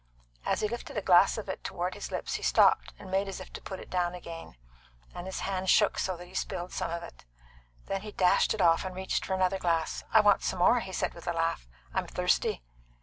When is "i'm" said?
11.93-12.07